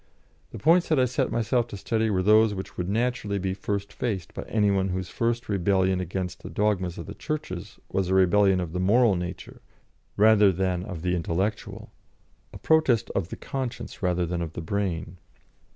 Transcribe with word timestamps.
The 0.49 0.57
points 0.57 0.89
that 0.89 0.99
I 0.99 1.05
set 1.05 1.31
myself 1.31 1.67
to 1.67 1.77
study 1.77 2.09
were 2.09 2.23
those 2.23 2.55
which 2.55 2.75
would 2.75 2.89
naturally 2.89 3.37
be 3.37 3.53
first 3.53 3.93
faced 3.93 4.33
by 4.33 4.41
any 4.47 4.71
one 4.71 4.89
whose 4.89 5.09
first 5.09 5.47
rebellion 5.47 5.99
against 6.01 6.41
the 6.41 6.49
dogmas 6.49 6.97
of 6.97 7.05
the 7.05 7.13
Churches 7.13 7.77
was 7.87 8.07
a 8.09 8.15
rebellion 8.15 8.59
of 8.59 8.73
the 8.73 8.79
moral 8.79 9.15
nature 9.15 9.61
rather 10.17 10.51
than 10.51 10.81
of 10.81 11.03
the 11.03 11.15
intellectual, 11.15 11.91
a 12.51 12.57
protest 12.57 13.11
of 13.13 13.29
the 13.29 13.35
conscience 13.37 14.01
rather 14.01 14.25
than 14.25 14.41
of 14.41 14.53
the 14.53 14.59
brain. 14.61 15.19